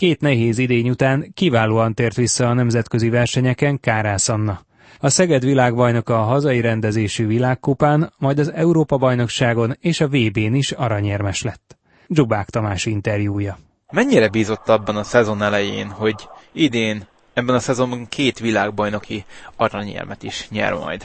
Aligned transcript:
Két 0.00 0.20
nehéz 0.20 0.58
idény 0.58 0.90
után 0.90 1.24
kiválóan 1.34 1.94
tért 1.94 2.16
vissza 2.16 2.46
a 2.48 2.52
nemzetközi 2.52 3.10
versenyeken 3.10 3.80
Kárász 3.80 4.28
Anna. 4.28 4.58
A 5.00 5.08
Szeged 5.08 5.44
világbajnoka 5.44 6.14
a 6.14 6.24
hazai 6.24 6.60
rendezésű 6.60 7.26
világkupán, 7.26 8.12
majd 8.18 8.38
az 8.38 8.52
Európa-bajnokságon 8.52 9.70
és 9.80 10.00
a 10.00 10.06
VB-n 10.06 10.54
is 10.54 10.72
aranyérmes 10.72 11.42
lett. 11.42 11.76
Dzsubák 12.08 12.48
Tamás 12.48 12.86
interjúja. 12.86 13.56
Mennyire 13.92 14.28
bízott 14.28 14.68
abban 14.68 14.96
a 14.96 15.02
szezon 15.02 15.42
elején, 15.42 15.88
hogy 15.88 16.28
idén 16.52 17.02
ebben 17.34 17.54
a 17.54 17.58
szezonban 17.58 18.06
két 18.08 18.38
világbajnoki 18.38 19.24
aranyérmet 19.56 20.22
is 20.22 20.48
nyer 20.50 20.72
majd? 20.72 21.02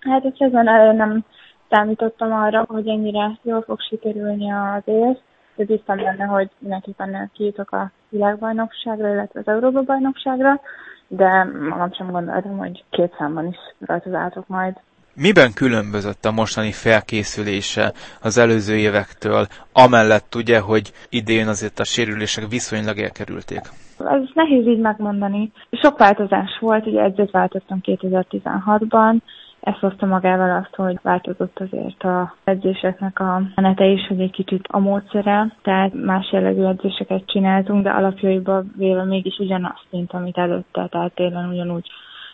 Hát 0.00 0.24
a 0.24 0.34
szezon 0.38 0.68
elején 0.68 0.96
nem 0.96 1.24
számítottam 1.70 2.32
arra, 2.32 2.64
hogy 2.68 2.88
ennyire 2.88 3.38
jól 3.42 3.62
fog 3.62 3.80
sikerülni 3.80 4.50
az 4.50 4.82
év, 4.84 5.16
de 5.56 5.64
biztos 5.64 5.96
benne, 6.02 6.24
hogy 6.24 6.50
mindenképpen 6.58 7.30
kijutok 7.34 7.70
a 7.70 7.90
világbajnokságra, 8.12 9.12
illetve 9.12 9.40
az 9.40 9.48
Európa-bajnokságra, 9.48 10.60
de 11.08 11.44
magam 11.68 11.92
sem 11.92 12.10
gondoltam, 12.10 12.58
hogy 12.58 12.84
két 12.90 13.14
számban 13.18 13.46
is 13.46 13.56
rajtozáltok 13.86 14.46
majd. 14.48 14.74
Miben 15.14 15.52
különbözött 15.54 16.24
a 16.24 16.32
mostani 16.32 16.72
felkészülése 16.72 17.92
az 18.22 18.38
előző 18.38 18.76
évektől, 18.76 19.46
amellett 19.72 20.34
ugye, 20.34 20.60
hogy 20.60 20.92
idén 21.08 21.48
azért 21.48 21.78
a 21.78 21.84
sérülések 21.84 22.48
viszonylag 22.48 22.98
elkerülték? 22.98 23.60
Ez 23.98 24.22
nehéz 24.34 24.66
így 24.66 24.78
megmondani. 24.78 25.52
Sok 25.70 25.98
változás 25.98 26.58
volt, 26.60 26.86
ugye 26.86 27.02
edzőt 27.02 27.30
váltottam 27.30 27.78
2016-ban, 27.82 29.16
ez 29.62 29.78
hozta 29.78 30.06
magával 30.06 30.56
azt, 30.56 30.74
hogy 30.74 30.98
változott 31.02 31.58
azért 31.60 32.02
a 32.02 32.34
edzéseknek 32.44 33.20
a 33.20 33.42
menete 33.54 33.84
is, 33.84 34.06
hogy 34.06 34.20
egy 34.20 34.30
kicsit 34.30 34.66
a 34.68 34.78
módszere, 34.78 35.56
tehát 35.62 35.94
más 35.94 36.32
jellegű 36.32 36.62
edzéseket 36.64 37.26
csináltunk, 37.26 37.82
de 37.82 37.90
alapjaiban 37.90 38.72
véve 38.76 39.04
mégis 39.04 39.38
ugyanazt, 39.38 39.86
mint 39.90 40.12
amit 40.12 40.38
előtte, 40.38 40.86
tehát 40.90 41.14
télen 41.14 41.48
ugyanúgy 41.48 41.86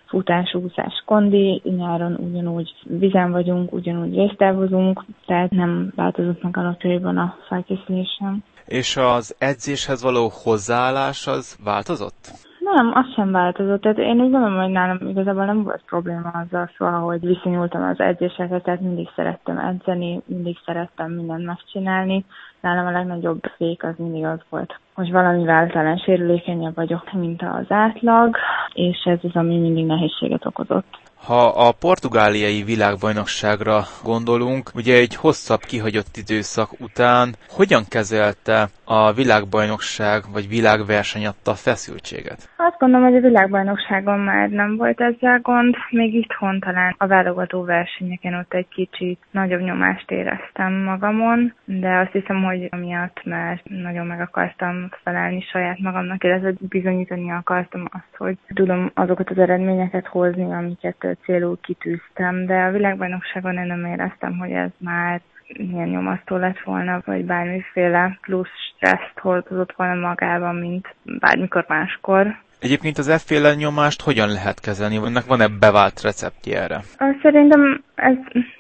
futás, 0.07 0.55
úszás, 0.55 1.03
kondi, 1.07 1.63
nyáron 1.65 2.15
ugyanúgy 2.15 2.75
vizen 2.83 3.31
vagyunk, 3.31 3.73
ugyanúgy 3.73 4.15
résztávozunk, 4.15 5.05
tehát 5.27 5.51
nem 5.51 5.93
változott 5.97 6.43
meg 6.43 6.57
alapjaiban 6.57 7.17
a 7.17 7.37
felkészülésem. 7.49 8.43
És 8.65 8.97
az 8.97 9.35
edzéshez 9.39 10.03
való 10.03 10.31
hozzáállás 10.43 11.27
az 11.27 11.59
változott? 11.65 12.48
Nem, 12.75 12.93
az 12.95 13.13
sem 13.15 13.31
változott. 13.33 13.81
Tehát 13.81 13.99
én 13.99 14.21
úgy 14.21 14.31
gondolom, 14.31 14.61
hogy 14.63 14.71
nálam 14.71 14.99
igazából 15.09 15.45
nem 15.45 15.63
volt 15.63 15.83
probléma 15.87 16.31
azzal 16.31 16.71
soha, 16.77 16.99
hogy 16.99 17.21
viszonyultam 17.21 17.83
az 17.83 18.01
edzésekhez, 18.01 18.63
tehát 18.65 18.81
mindig 18.81 19.09
szerettem 19.17 19.59
edzeni, 19.59 20.21
mindig 20.27 20.57
szerettem 20.65 21.11
mindent 21.11 21.45
megcsinálni. 21.45 22.25
Nálam 22.61 22.87
a 22.87 22.91
legnagyobb 22.91 23.43
fék 23.57 23.85
az 23.85 23.95
mindig 23.97 24.25
az 24.25 24.39
volt, 24.49 24.81
hogy 24.95 25.13
valamivel 25.13 25.71
talán 25.71 25.97
sérülékenyebb 25.97 26.75
vagyok, 26.75 27.13
mint 27.13 27.43
az 27.43 27.67
átlag, 27.69 28.37
és 28.73 28.97
ez 29.05 29.19
az, 29.23 29.37
ami 29.37 29.59
mindig 29.59 29.87
nehézséget 29.87 30.47
okozott. 30.47 30.99
Ha 31.25 31.47
a 31.47 31.73
portugáliai 31.73 32.63
világbajnokságra 32.63 33.83
gondolunk, 34.05 34.71
ugye 34.75 34.95
egy 34.95 35.15
hosszabb 35.15 35.61
kihagyott 35.61 36.17
időszak 36.17 36.71
után 36.81 37.35
hogyan 37.49 37.83
kezelte 37.89 38.69
a 38.91 39.13
világbajnokság 39.13 40.23
vagy 40.33 40.49
világverseny 40.49 41.27
adta 41.27 41.55
feszültséget? 41.55 42.49
Azt 42.57 42.79
gondolom, 42.79 43.07
hogy 43.07 43.17
a 43.17 43.29
világbajnokságon 43.29 44.19
már 44.19 44.49
nem 44.49 44.77
volt 44.77 45.01
ezzel 45.01 45.41
gond, 45.41 45.75
még 45.91 46.15
itthon 46.15 46.61
talán 46.61 46.95
a 46.99 47.07
válogató 47.07 47.65
versenyeken 47.65 48.35
ott 48.35 48.55
egy 48.55 48.69
kicsit 48.69 49.19
nagyobb 49.31 49.61
nyomást 49.61 50.11
éreztem 50.11 50.73
magamon, 50.73 51.55
de 51.65 51.99
azt 51.99 52.13
hiszem, 52.13 52.43
hogy 52.43 52.69
amiatt 52.71 53.25
már 53.25 53.61
nagyon 53.65 54.07
meg 54.07 54.21
akartam 54.21 54.89
felelni 55.03 55.41
saját 55.41 55.79
magamnak, 55.79 56.25
illetve 56.25 56.53
bizonyítani 56.61 57.31
akartam 57.31 57.89
azt, 57.93 58.17
hogy 58.17 58.39
tudom 58.55 58.91
azokat 58.95 59.31
az 59.31 59.39
eredményeket 59.39 60.07
hozni, 60.07 60.53
amiket 60.53 61.19
célul 61.25 61.59
kitűztem, 61.63 62.47
de 62.47 62.55
a 62.55 62.71
világbajnokságon 62.71 63.57
én 63.57 63.67
nem 63.67 63.85
éreztem, 63.85 64.39
hogy 64.39 64.51
ez 64.51 64.71
már 64.79 65.21
milyen 65.57 65.89
nyomasztó 65.89 66.37
lett 66.37 66.61
volna, 66.61 67.03
vagy 67.05 67.25
bármiféle 67.25 68.19
plusz 68.21 68.49
stresszt 68.75 69.19
hordozott 69.19 69.73
volna 69.73 69.95
magában, 69.95 70.55
mint 70.55 70.95
bármikor 71.05 71.65
máskor. 71.69 72.47
Egyébként 72.61 72.99
az 72.99 73.09
efféle 73.09 73.55
nyomást 73.55 74.03
hogyan 74.03 74.29
lehet 74.29 74.61
kezelni? 74.61 74.97
Ennek 74.97 75.27
van-e 75.27 75.49
bevált 75.49 76.01
receptje 76.03 76.63
erre? 76.63 76.81
Szerintem 77.23 77.83
ez 77.95 78.15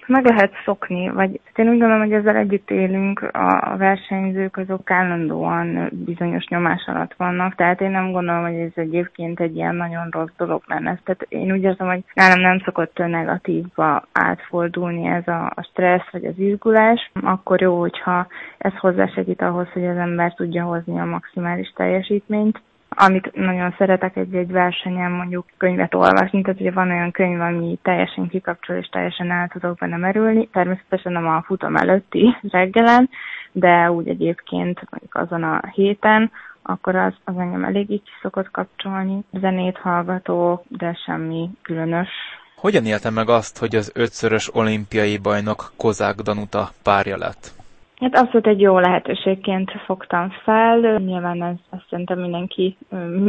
meg 0.06 0.25
lehet 0.25 0.53
szokni, 0.64 1.09
vagy 1.09 1.41
én 1.54 1.69
úgy 1.69 1.78
gondolom, 1.78 1.98
hogy 1.98 2.12
ezzel 2.12 2.37
együtt 2.37 2.70
élünk, 2.70 3.22
a 3.32 3.75
versenyzők 3.76 4.56
azok 4.56 4.91
állandóan 4.91 5.91
bizonyos 5.92 6.47
nyomás 6.48 6.84
alatt 6.87 7.14
vannak, 7.16 7.54
tehát 7.54 7.81
én 7.81 7.91
nem 7.91 8.12
gondolom, 8.12 8.42
hogy 8.42 8.54
ez 8.54 8.70
egyébként 8.75 9.41
egy 9.41 9.56
ilyen 9.56 9.75
nagyon 9.75 10.08
rossz 10.10 10.32
dolog 10.37 10.62
lenne. 10.66 11.00
Tehát 11.04 11.26
én 11.28 11.53
úgy 11.53 11.62
érzem, 11.62 11.87
hogy 11.87 12.04
nálam 12.14 12.41
nem 12.41 12.62
szokott 12.64 12.98
negatívba 12.98 14.03
átfordulni 14.12 15.06
ez 15.06 15.28
a, 15.28 15.44
a 15.54 15.69
stressz 15.70 16.10
vagy 16.10 16.25
az 16.25 16.38
izgulás, 16.38 17.10
akkor 17.22 17.60
jó, 17.60 17.78
hogyha 17.81 18.26
ez 18.58 18.72
hozzásegít 18.76 19.42
ahhoz, 19.42 19.69
hogy 19.72 19.87
az 19.87 19.97
ember 19.97 20.34
tudja 20.34 20.64
hozni 20.64 20.98
a 20.98 21.04
maximális 21.04 21.72
teljesítményt 21.76 22.60
amit 23.00 23.34
nagyon 23.34 23.75
szeretek 23.78 24.16
egy-egy 24.16 24.50
versenyen 24.50 25.10
mondjuk 25.10 25.47
könyvet 25.56 25.94
olvasni, 25.94 26.42
tehát 26.42 26.60
ugye 26.60 26.70
van 26.70 26.91
olyan 26.91 27.10
könyv, 27.10 27.41
ami 27.41 27.78
teljesen 27.82 28.28
kikapcsol 28.28 28.76
és 28.76 28.88
teljesen 28.88 29.31
el 29.31 29.48
tudok 29.48 29.78
benne 29.78 29.97
merülni, 29.97 30.48
természetesen 30.53 31.12
nem 31.12 31.28
a 31.28 31.42
futam 31.42 31.76
előtti 31.76 32.37
reggelen, 32.50 33.10
de 33.53 33.91
úgy 33.91 34.08
egyébként 34.08 34.81
mondjuk 34.91 35.14
azon 35.14 35.42
a 35.42 35.60
héten, 35.72 36.31
akkor 36.62 36.97
az, 36.97 37.14
az 37.25 37.34
engem 37.38 37.64
elég 37.64 37.91
így 37.91 38.03
szokott 38.22 38.50
kapcsolni. 38.50 39.25
Zenét 39.32 39.76
hallgatok, 39.76 40.62
de 40.69 40.98
semmi 41.04 41.50
különös. 41.62 42.08
Hogyan 42.56 42.84
éltem 42.84 43.14
meg 43.14 43.28
azt, 43.28 43.58
hogy 43.58 43.76
az 43.76 43.92
ötszörös 43.94 44.54
olimpiai 44.54 45.19
bajnok 45.19 45.72
Kozák 45.76 46.14
Danuta 46.14 46.69
párja 46.82 47.16
lett? 47.16 47.56
Hát 48.00 48.16
abszolút 48.16 48.47
egy 48.47 48.60
jó 48.60 48.78
lehetőségként 48.78 49.70
fogtam 49.84 50.31
fel. 50.44 50.78
Nyilván 50.98 51.42
ez, 51.42 51.54
szerintem 51.91 52.19
mindenki 52.19 52.76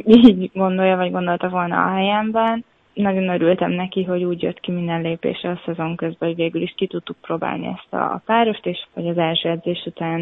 így 0.05 0.51
gondolja, 0.53 0.95
vagy 0.95 1.11
gondolta 1.11 1.49
volna 1.49 1.85
a 1.85 1.89
helyemben 1.89 2.65
nagyon 3.01 3.29
örültem 3.29 3.71
neki, 3.71 4.03
hogy 4.03 4.23
úgy 4.23 4.41
jött 4.41 4.59
ki 4.59 4.71
minden 4.71 5.01
lépés 5.01 5.41
a 5.43 5.61
szezon 5.65 5.95
közben, 5.95 6.29
hogy 6.29 6.37
végül 6.37 6.61
is 6.61 6.73
ki 6.77 6.87
tudtuk 6.87 7.17
próbálni 7.21 7.67
ezt 7.67 7.93
a 7.93 8.21
párost, 8.25 8.65
és 8.65 8.85
hogy 8.93 9.07
az 9.07 9.17
első 9.17 9.49
edzés 9.49 9.83
után 9.85 10.21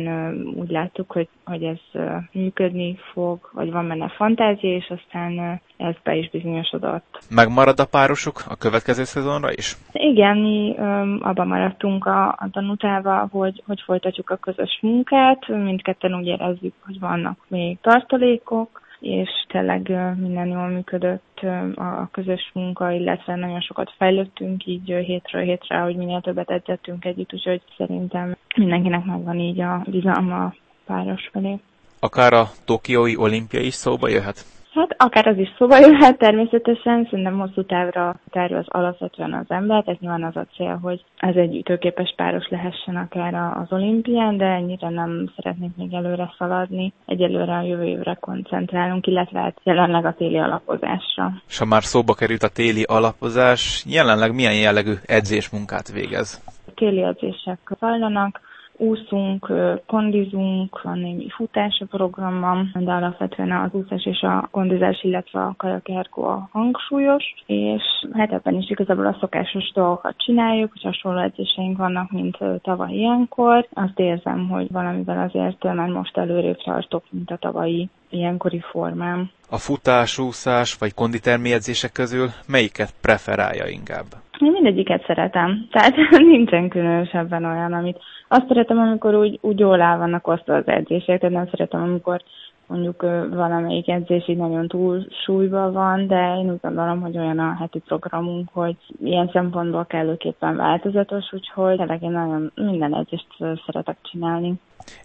úgy 0.55 0.69
láttuk, 0.69 1.11
hogy, 1.11 1.27
hogy 1.45 1.63
ez 1.63 2.01
működni 2.31 2.97
fog, 3.13 3.49
vagy 3.51 3.71
van 3.71 3.87
benne 3.87 4.09
fantázia, 4.09 4.75
és 4.75 4.89
aztán 4.89 5.61
ez 5.77 5.95
be 6.03 6.15
is 6.15 6.29
bizonyosodott. 6.29 7.19
Megmarad 7.29 7.79
a 7.79 7.85
párosuk 7.85 8.41
a 8.49 8.55
következő 8.55 9.03
szezonra 9.03 9.51
is? 9.51 9.77
Igen, 9.91 10.37
mi 10.37 10.75
abban 11.19 11.47
maradtunk 11.47 12.05
a, 12.05 12.27
a 12.27 12.47
tanutával, 12.51 13.27
hogy, 13.31 13.63
hogy 13.65 13.81
folytatjuk 13.85 14.29
a 14.29 14.35
közös 14.35 14.79
munkát. 14.81 15.47
Mindketten 15.47 16.15
úgy 16.15 16.25
érezzük, 16.25 16.73
hogy 16.85 16.99
vannak 16.99 17.37
még 17.47 17.77
tartalékok, 17.81 18.81
és 18.99 19.29
tényleg 19.47 19.89
minden 20.19 20.47
jól 20.47 20.67
működött 20.67 21.39
a 21.75 22.07
közös 22.11 22.51
munka, 22.53 22.91
illetve 22.91 23.35
nagyon 23.35 23.61
sokat 23.61 23.93
fejlődtünk 23.97 24.65
így 24.65 24.87
hétről 24.87 25.41
hétre, 25.41 25.77
hogy 25.77 25.95
minél 25.95 26.21
többet 26.21 26.49
edzettünk 26.49 27.05
együtt, 27.05 27.33
úgyhogy 27.33 27.61
szerintem 27.77 28.35
mindenkinek 28.55 29.05
megvan 29.05 29.39
így 29.39 29.61
a 29.61 29.83
bizalma 29.85 30.53
páros 30.85 31.29
felé. 31.31 31.59
Akár 31.99 32.33
a 32.33 32.49
Tokiói 32.65 33.15
olimpia 33.15 33.59
is 33.59 33.73
szóba 33.73 34.07
jöhet? 34.07 34.56
Hát 34.77 34.95
akár 34.97 35.27
az 35.27 35.37
is 35.37 35.49
szóba 35.57 35.77
jöhet 35.77 36.17
természetesen, 36.17 37.07
szerintem 37.09 37.39
hosszú 37.39 37.65
távra 37.65 38.15
tervez 38.29 38.65
alapvetően 38.67 39.33
az 39.33 39.45
ember, 39.47 39.83
tehát 39.83 39.99
nyilván 39.99 40.23
az 40.23 40.35
a 40.35 40.45
cél, 40.55 40.79
hogy 40.81 41.03
ez 41.17 41.35
egy 41.35 41.55
ütőképes 41.55 42.13
páros 42.15 42.47
lehessen 42.49 42.95
akár 42.95 43.33
az 43.33 43.71
olimpián, 43.71 44.37
de 44.37 44.45
ennyire 44.45 44.89
nem 44.89 45.31
szeretnék 45.35 45.71
még 45.75 45.93
előre 45.93 46.33
szaladni. 46.37 46.93
Egyelőre 47.05 47.53
a 47.53 47.61
jövő 47.61 47.83
évre 47.83 48.17
koncentrálunk, 48.19 49.07
illetve 49.07 49.39
hát 49.39 49.57
jelenleg 49.63 50.05
a 50.05 50.13
téli 50.13 50.37
alapozásra. 50.37 51.31
És 51.47 51.57
ha 51.57 51.65
már 51.65 51.83
szóba 51.83 52.13
került 52.13 52.43
a 52.43 52.49
téli 52.49 52.83
alapozás, 52.83 53.85
jelenleg 53.87 54.33
milyen 54.33 54.55
jellegű 54.55 54.93
edzésmunkát 55.05 55.91
végez? 55.91 56.43
Téli 56.75 57.03
edzések 57.03 57.59
zajlanak, 57.79 58.39
úszunk, 58.77 59.51
kondizunk, 59.85 60.81
van 60.81 60.99
némi 60.99 61.29
futás 61.29 61.79
a 61.79 61.97
programban, 61.97 62.71
de 62.79 62.91
alapvetően 62.91 63.51
az 63.51 63.69
úszás 63.71 64.05
és 64.05 64.21
a 64.21 64.47
kondizás, 64.51 65.03
illetve 65.03 65.39
a 65.39 65.53
kajakergó 65.57 66.23
a 66.23 66.49
hangsúlyos, 66.51 67.23
és 67.45 67.83
hát 68.13 68.31
ebben 68.31 68.55
is 68.55 68.69
igazából 68.69 69.05
a 69.05 69.17
szokásos 69.19 69.71
dolgokat 69.73 70.17
csináljuk, 70.17 70.71
hogy 70.71 70.81
hasonló 70.81 71.19
edzéseink 71.19 71.77
vannak, 71.77 72.11
mint 72.11 72.37
tavaly 72.61 72.93
ilyenkor. 72.93 73.67
Azt 73.73 73.99
érzem, 73.99 74.47
hogy 74.47 74.71
valamivel 74.71 75.29
azért 75.29 75.63
már 75.63 75.89
most 75.89 76.17
előrébb 76.17 76.57
tartok, 76.63 77.03
mint 77.09 77.31
a 77.31 77.37
tavalyi 77.37 77.89
ilyenkori 78.09 78.59
formám. 78.59 79.29
A 79.49 79.57
futás, 79.57 80.17
úszás 80.17 80.75
vagy 80.75 80.93
konditermi 80.93 81.53
edzések 81.53 81.91
közül 81.91 82.27
melyiket 82.47 82.93
preferálja 83.01 83.67
inkább? 83.67 84.05
Én 84.39 84.51
mindegyiket 84.51 85.05
szeretem, 85.05 85.61
tehát 85.71 85.95
nincsen 86.17 86.69
különösebben 86.69 87.45
olyan, 87.45 87.73
amit 87.73 87.99
azt 88.27 88.47
szeretem, 88.47 88.77
amikor 88.77 89.15
úgy, 89.15 89.39
úgy 89.41 89.59
jól 89.59 89.81
áll 89.81 89.97
vannak 89.97 90.27
osztva 90.27 90.55
az 90.55 90.67
edzések, 90.67 91.19
tehát 91.19 91.35
nem 91.35 91.47
szeretem, 91.51 91.81
amikor 91.81 92.21
mondjuk 92.67 93.01
valamelyik 93.29 93.87
edzés 93.87 94.27
így 94.29 94.37
nagyon 94.37 94.67
túl 94.67 95.05
súlyban 95.25 95.73
van, 95.73 96.07
de 96.07 96.35
én 96.37 96.51
úgy 96.51 96.59
gondolom, 96.61 97.01
hogy 97.01 97.17
olyan 97.17 97.39
a 97.39 97.55
heti 97.59 97.79
programunk, 97.79 98.49
hogy 98.53 98.75
ilyen 99.03 99.29
szempontból 99.33 99.85
kellőképpen 99.85 100.55
változatos, 100.55 101.25
úgyhogy 101.31 101.77
tényleg 101.77 102.01
én 102.01 102.11
nagyon 102.11 102.51
minden 102.55 102.95
edzést 102.95 103.27
szeretek 103.65 103.97
csinálni. 104.01 104.53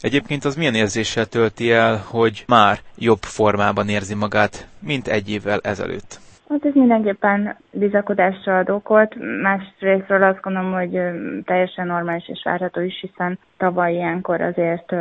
Egyébként 0.00 0.44
az 0.44 0.56
milyen 0.56 0.74
érzéssel 0.74 1.26
tölti 1.26 1.72
el, 1.72 2.00
hogy 2.10 2.44
már 2.46 2.78
jobb 2.98 3.20
formában 3.20 3.88
érzi 3.88 4.14
magát, 4.14 4.68
mint 4.80 5.08
egy 5.08 5.30
évvel 5.30 5.58
ezelőtt? 5.62 6.20
Hát 6.52 6.64
ez 6.64 6.74
mindenképpen 6.74 7.56
bizakodásra 7.70 8.58
ad 8.58 8.70
okot. 8.70 9.14
Másrésztről 9.42 10.22
azt 10.22 10.40
gondolom, 10.40 10.72
hogy 10.72 11.00
teljesen 11.44 11.86
normális 11.86 12.28
és 12.28 12.42
várható 12.44 12.80
is, 12.80 13.00
hiszen 13.00 13.38
tavaly 13.56 13.92
ilyenkor 13.92 14.40
azért 14.40 14.94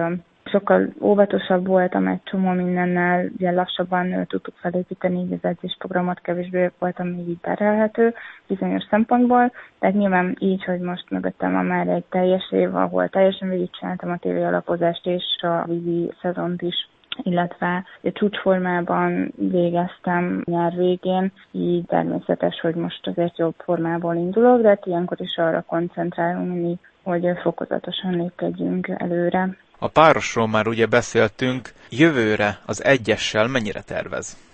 sokkal 0.43 0.93
óvatosabb 1.01 1.67
voltam 1.67 2.07
egy 2.07 2.23
csomó 2.23 2.51
mindennel, 2.51 3.25
ugye 3.35 3.51
lassabban 3.51 4.25
tudtuk 4.27 4.55
felépíteni 4.55 5.19
így 5.19 5.33
az 5.33 5.49
edzésprogramot, 5.49 6.21
kevésbé 6.21 6.71
voltam 6.79 7.07
így 7.07 7.37
terelhető 7.41 8.13
bizonyos 8.47 8.83
szempontból, 8.89 9.51
tehát 9.79 9.95
nyilván 9.95 10.35
így, 10.39 10.63
hogy 10.63 10.79
most 10.79 11.09
mögöttem 11.09 11.51
van 11.51 11.65
már 11.65 11.87
egy 11.87 12.05
teljes 12.09 12.51
év, 12.51 12.75
ahol 12.75 13.09
teljesen 13.09 13.49
végigcsináltam 13.49 14.11
a 14.11 14.17
tévé 14.17 14.43
alapozást 14.43 15.05
és 15.07 15.23
a 15.41 15.63
vízi 15.67 16.11
szezont 16.21 16.61
is 16.61 16.89
illetve 17.23 17.85
csúcsformában 18.13 19.33
végeztem 19.35 20.41
nyár 20.45 20.75
végén, 20.75 21.31
így 21.51 21.85
természetes, 21.85 22.59
hogy 22.59 22.75
most 22.75 23.07
azért 23.07 23.37
jobb 23.37 23.55
formából 23.57 24.15
indulok, 24.15 24.61
de 24.61 24.67
hát 24.67 24.85
ilyenkor 24.85 25.21
is 25.21 25.37
arra 25.37 25.63
koncentrálunk 25.67 26.79
hogy 27.03 27.25
fokozatosan 27.41 28.11
lépkedjünk 28.11 28.87
előre. 28.97 29.57
A 29.79 29.87
párosról 29.87 30.47
már 30.47 30.67
ugye 30.67 30.85
beszéltünk, 30.85 31.69
jövőre 31.89 32.57
az 32.65 32.83
egyessel 32.83 33.47
mennyire 33.47 33.81
tervez? 33.81 34.50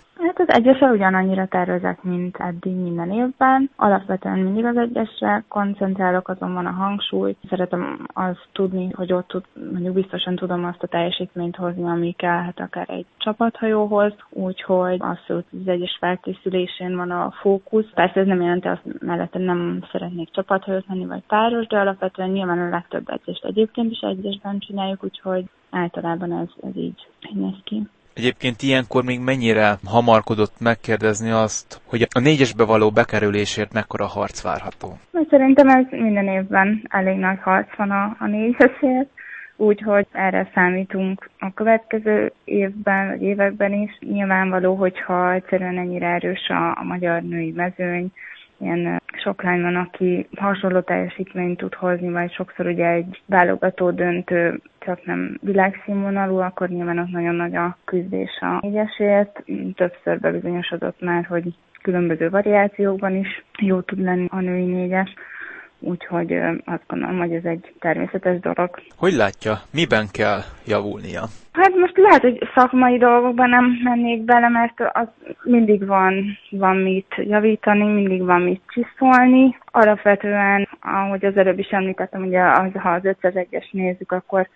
Az 0.48 0.54
egyesre 0.54 0.88
ugyanannyira 0.92 1.46
tervezek, 1.46 2.04
mint 2.04 2.38
eddig 2.38 2.76
minden 2.76 3.12
évben. 3.12 3.70
Alapvetően 3.76 4.40
mindig 4.40 4.66
az 4.66 4.78
egyesre 4.78 5.44
koncentrálok, 5.48 6.28
azonban 6.30 6.66
a 6.66 6.72
hangsúly. 6.72 7.36
Szeretem 7.50 8.06
azt 8.14 8.48
tudni, 8.52 8.90
hogy 8.92 9.14
ott 9.14 9.28
tud, 9.28 9.44
mondjuk 9.72 9.94
biztosan 9.94 10.36
tudom 10.36 10.66
azt 10.66 10.84
a 10.84 10.88
teljesítményt 10.88 11.56
hozni, 11.56 11.84
ami 11.84 12.12
kellhet 12.18 12.60
akár 12.60 12.90
egy 12.90 13.06
csapathajóhoz, 13.18 14.14
úgyhogy 14.30 15.00
hogy 15.00 15.44
az 15.52 15.68
egyes 15.68 15.98
felkészülésén 16.00 16.96
van 16.96 17.12
a 17.12 17.32
fókusz. 17.42 17.90
Persze 17.94 18.20
ez 18.20 18.28
nem 18.28 18.42
jelenti 18.42 18.68
azt 18.68 19.00
mellette 19.00 19.40
nem 19.40 19.84
szeretnék 19.92 20.30
csapathajót 20.32 20.88
menni, 20.88 21.06
vagy 21.06 21.24
páros, 21.28 21.68
de 21.68 21.80
alapvetően 21.80 22.30
nyilván 22.30 22.60
a 22.60 22.70
legtöbb 22.70 23.10
edzést 23.10 23.46
egyébként 23.46 23.92
is 23.92 24.00
egyesben 24.00 24.60
csináljuk, 24.60 25.04
úgyhogy 25.04 25.46
általában 25.70 26.32
ez, 26.32 26.48
ez 26.70 26.76
így 26.76 27.08
néz 27.34 27.56
ki. 27.64 27.88
Egyébként 28.18 28.62
ilyenkor 28.62 29.04
még 29.04 29.20
mennyire 29.20 29.78
hamarkodott 29.86 30.60
megkérdezni 30.60 31.32
azt, 31.32 31.82
hogy 31.86 32.08
a 32.16 32.20
négyesbe 32.20 32.64
való 32.66 32.92
bekerülésért 32.92 33.74
mekkora 33.74 34.06
harc 34.06 34.42
várható? 34.42 34.98
Szerintem 35.30 35.68
ez 35.68 35.86
minden 35.90 36.28
évben 36.28 36.82
elég 36.90 37.18
nagy 37.18 37.40
harc 37.44 37.76
van 37.76 37.92
a, 37.92 38.16
a 38.20 38.28
négyesért, 38.28 39.10
úgyhogy 39.56 40.08
erre 40.12 40.50
számítunk 40.54 41.30
a 41.40 41.54
következő 41.54 42.32
évben, 42.44 43.08
vagy 43.08 43.22
években 43.22 43.74
is. 43.74 43.98
Nyilvánvaló, 44.00 44.76
hogyha 44.76 45.34
egyszerűen 45.34 45.78
ennyire 45.78 46.08
erős 46.08 46.48
a, 46.48 46.78
a 46.80 46.84
magyar 46.84 47.22
női 47.22 47.52
mezőny, 47.52 48.12
ilyen 48.60 49.02
sok 49.18 49.44
lány 49.44 49.62
van, 49.62 49.76
aki 49.76 50.28
hasonló 50.36 50.80
teljesítményt 50.80 51.58
tud 51.58 51.74
hozni, 51.74 52.10
vagy 52.10 52.32
sokszor 52.34 52.66
ugye 52.66 52.88
egy 52.88 53.22
válogató 53.26 53.92
döntő 53.92 54.62
csak 54.80 55.06
nem 55.06 55.38
világszínvonalú, 55.42 56.38
akkor 56.38 56.70
nyilván 56.70 57.00
ott 57.00 57.12
nagyon 57.12 57.36
nagy 57.36 57.56
a 57.56 57.78
küzdés 57.86 58.40
a 58.40 58.60
négyesért. 58.62 59.44
Többször 59.76 60.20
bebizonyosodott 60.20 61.02
már, 61.02 61.26
hogy 61.26 61.54
különböző 61.82 62.30
variációkban 62.30 63.16
is 63.16 63.46
jó 63.60 63.82
tud 63.82 64.00
lenni 64.00 64.28
a 64.30 64.40
női 64.40 64.66
négyes 64.66 65.14
úgyhogy 65.80 66.34
azt 66.66 66.84
gondolom, 66.88 67.18
hogy 67.18 67.34
ez 67.34 67.44
egy 67.44 67.74
természetes 67.80 68.40
dolog. 68.40 68.70
Hogy 68.98 69.14
látja, 69.14 69.54
miben 69.74 70.08
kell 70.12 70.40
javulnia? 70.66 71.24
Hát 71.52 71.76
most 71.76 71.98
lehet, 71.98 72.22
hogy 72.22 72.50
szakmai 72.56 72.98
dolgokban 72.98 73.50
nem 73.50 73.80
mennék 73.84 74.22
bele, 74.22 74.50
mert 74.50 74.82
az 74.94 75.08
mindig 75.44 75.86
van, 75.86 76.38
van 76.50 76.76
mit 76.78 77.16
javítani, 77.18 77.84
mindig 77.84 78.24
van 78.24 78.42
mit 78.42 78.62
csiszolni. 78.68 79.58
Alapvetően, 79.72 80.68
ahogy 80.82 81.26
az 81.26 81.38
előbb 81.38 81.60
is 81.60 81.70
említettem, 81.70 82.26
ugye 82.26 82.42
az, 82.42 82.72
ha 82.74 82.90
az 82.90 83.02
501-es 83.04 83.72
nézzük, 83.72 84.12
akkor 84.12 84.48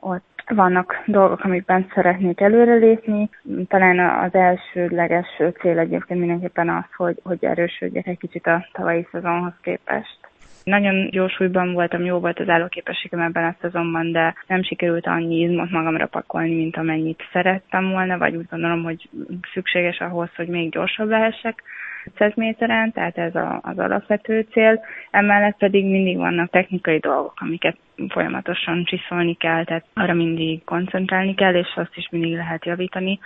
ott 0.00 0.42
vannak 0.54 1.02
dolgok, 1.06 1.44
amikben 1.44 1.90
szeretnék 1.94 2.40
előrelépni. 2.40 3.30
Talán 3.68 4.24
az 4.24 4.34
elsődleges 4.34 5.26
cél 5.60 5.78
egyébként 5.78 6.20
mindenképpen 6.20 6.68
az, 6.68 6.84
hogy, 6.96 7.20
hogy 7.22 7.44
erősödjek 7.44 8.06
egy 8.06 8.18
kicsit 8.18 8.46
a 8.46 8.66
tavalyi 8.72 9.06
szezonhoz 9.12 9.52
képest. 9.62 10.19
Nagyon 10.64 11.08
jó 11.12 11.28
súlyban 11.28 11.72
voltam, 11.72 12.04
jó 12.04 12.18
volt 12.18 12.40
az 12.40 12.48
állóképességem 12.48 13.20
ebben 13.20 13.44
a 13.44 13.56
szezonban, 13.60 14.12
de 14.12 14.34
nem 14.46 14.62
sikerült 14.62 15.06
annyi 15.06 15.40
izmot 15.40 15.70
magamra 15.70 16.06
pakolni, 16.06 16.54
mint 16.54 16.76
amennyit 16.76 17.28
szerettem 17.32 17.90
volna, 17.90 18.18
vagy 18.18 18.36
úgy 18.36 18.46
gondolom, 18.50 18.82
hogy 18.82 19.08
szükséges 19.52 19.98
ahhoz, 19.98 20.28
hogy 20.36 20.48
még 20.48 20.70
gyorsabb 20.70 21.08
lehessek. 21.08 21.62
500 22.04 22.32
méteren, 22.34 22.92
tehát 22.92 23.18
ez 23.18 23.34
a, 23.34 23.60
az 23.62 23.78
alapvető 23.78 24.46
cél. 24.50 24.80
Emellett 25.10 25.56
pedig 25.56 25.84
mindig 25.84 26.16
vannak 26.16 26.50
technikai 26.50 26.98
dolgok, 26.98 27.34
amiket 27.36 27.76
folyamatosan 28.08 28.84
csiszolni 28.84 29.34
kell, 29.34 29.64
tehát 29.64 29.84
arra 29.94 30.14
mindig 30.14 30.64
koncentrálni 30.64 31.34
kell, 31.34 31.54
és 31.54 31.72
azt 31.74 31.96
is 31.96 32.08
mindig 32.10 32.34
lehet 32.34 32.64
javítani. 32.64 33.18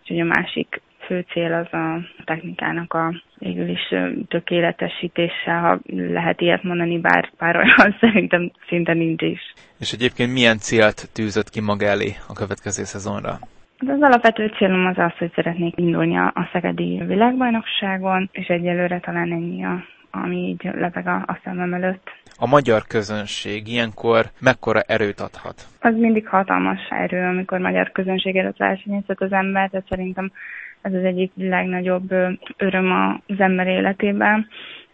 Úgyhogy 0.00 0.20
a 0.20 0.24
másik 0.24 0.80
fő 1.08 1.24
cél 1.32 1.52
az 1.52 1.72
a 1.72 2.00
technikának 2.24 2.94
a 2.94 3.22
végül 3.38 3.68
is 3.68 3.94
tökéletesítése, 4.28 5.52
ha 5.52 5.78
lehet 5.86 6.40
ilyet 6.40 6.62
mondani, 6.62 6.98
bár 6.98 7.30
pár 7.36 7.56
olyan 7.56 7.96
szerintem 8.00 8.52
szinte 8.68 8.92
nincs 8.92 9.22
is. 9.22 9.40
És 9.80 9.92
egyébként 9.92 10.32
milyen 10.32 10.58
célt 10.58 11.08
tűzött 11.12 11.50
ki 11.50 11.60
maga 11.60 11.86
elé 11.86 12.10
a 12.28 12.32
következő 12.32 12.84
szezonra? 12.84 13.38
De 13.80 13.92
az 13.92 14.02
alapvető 14.02 14.52
célom 14.56 14.86
az 14.86 14.98
az, 14.98 15.12
hogy 15.18 15.32
szeretnék 15.34 15.76
indulni 15.76 16.16
a, 16.16 16.26
a 16.34 16.48
Szegedi 16.52 17.02
világbajnokságon, 17.06 18.28
és 18.32 18.46
egyelőre 18.46 19.00
talán 19.00 19.32
ennyi 19.32 19.64
a, 19.64 19.84
ami 20.10 20.36
így 20.36 20.70
lebeg 20.74 21.06
a, 21.06 21.14
a 21.26 21.38
szemem 21.44 21.74
előtt. 21.74 22.10
A 22.38 22.46
magyar 22.46 22.82
közönség 22.86 23.68
ilyenkor 23.68 24.24
mekkora 24.40 24.80
erőt 24.80 25.20
adhat? 25.20 25.66
Az 25.80 25.94
mindig 25.94 26.28
hatalmas 26.28 26.80
erő, 26.90 27.26
amikor 27.26 27.58
magyar 27.58 27.92
közönség 27.92 28.36
előtt 28.36 28.56
versenyezhet 28.56 29.20
az 29.20 29.32
ember, 29.32 29.70
tehát 29.70 29.86
szerintem 29.88 30.32
ez 30.82 30.92
az 30.92 31.04
egyik 31.04 31.32
legnagyobb 31.34 32.12
öröm 32.56 33.20
az 33.26 33.40
ember 33.40 33.66
életében, 33.66 34.48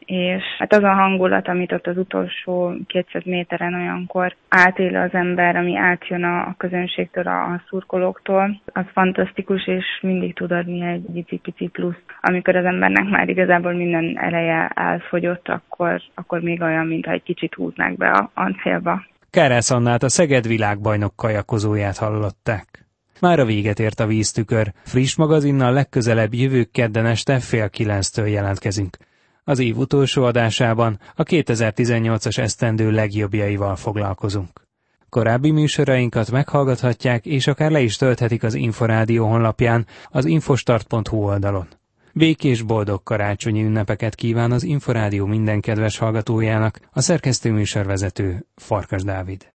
és 0.07 0.43
hát 0.59 0.73
az 0.73 0.83
a 0.83 0.93
hangulat, 0.93 1.49
amit 1.49 1.73
ott 1.73 1.87
az 1.87 1.97
utolsó 1.97 2.75
200 2.87 3.23
méteren 3.25 3.75
olyankor 3.75 4.37
átél 4.49 4.97
az 4.97 5.11
ember, 5.13 5.57
ami 5.57 5.77
átjön 5.77 6.25
a 6.25 6.55
közönségtől, 6.57 7.27
a 7.27 7.63
szurkolóktól, 7.69 8.61
az 8.65 8.85
fantasztikus, 8.93 9.67
és 9.67 9.85
mindig 10.03 10.35
tud 10.35 10.51
adni 10.51 10.87
egy 10.87 11.41
pici 11.43 11.67
plusz. 11.67 12.03
Amikor 12.21 12.57
az 12.57 12.65
embernek 12.65 13.09
már 13.09 13.29
igazából 13.29 13.73
minden 13.73 14.19
eleje 14.19 14.69
elfogyott, 14.75 15.49
akkor, 15.49 16.03
akkor 16.15 16.41
még 16.41 16.63
olyan, 16.63 16.87
mintha 16.87 17.13
egy 17.13 17.23
kicsit 17.23 17.55
húznák 17.55 17.97
be 17.97 18.11
a, 18.11 18.31
a 18.35 18.51
célba. 18.63 19.05
Kárász 19.31 19.71
Annát, 19.71 20.03
a 20.03 20.09
Szeged 20.09 20.47
világbajnok 20.47 21.17
kajakozóját 21.17 21.97
hallották. 21.97 22.84
Már 23.25 23.39
a 23.39 23.45
véget 23.45 23.81
ért 23.81 24.01
a 24.01 24.07
víztükör. 24.07 24.73
Friss 24.83 25.15
magazinnal 25.15 25.73
legközelebb 25.73 26.35
jövő 26.35 26.65
kedden 26.65 27.07
este 27.07 27.41
fél 27.41 27.71
kilenctől 27.71 28.27
jelentkezünk. 28.27 28.97
Az 29.45 29.59
év 29.59 29.77
utolsó 29.77 30.25
adásában 30.25 31.01
a 31.15 31.23
2018-as 31.23 32.39
esztendő 32.39 32.91
legjobbjaival 32.91 33.77
foglalkozunk. 33.77 34.67
Korábbi 35.09 35.51
műsorainkat 35.51 36.31
meghallgathatják, 36.31 37.27
és 37.27 37.47
akár 37.47 37.71
le 37.71 37.81
is 37.81 37.97
tölthetik 37.97 38.43
az 38.43 38.55
Inforádió 38.55 39.27
honlapján, 39.27 39.87
az 40.09 40.25
infostart.hu 40.25 41.17
oldalon. 41.17 41.69
Békés 42.13 42.63
boldog 42.63 43.03
karácsonyi 43.03 43.63
ünnepeket 43.63 44.15
kíván 44.15 44.53
az 44.53 44.63
Inforádió 44.63 45.27
minden 45.27 45.61
kedves 45.61 45.99
hallgatójának, 45.99 46.81
a 46.93 47.01
szerkesztő 47.01 47.51
műsorvezető 47.51 48.47
Farkas 48.55 49.03
Dávid. 49.03 49.53